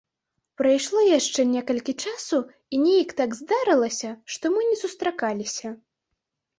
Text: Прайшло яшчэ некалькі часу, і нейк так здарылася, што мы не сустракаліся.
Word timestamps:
Прайшло 0.61 0.99
яшчэ 1.17 1.45
некалькі 1.55 1.93
часу, 2.07 2.41
і 2.75 2.81
нейк 2.87 3.09
так 3.23 3.39
здарылася, 3.43 4.09
што 4.35 4.55
мы 4.59 4.69
не 4.73 4.77
сустракаліся. 4.85 5.79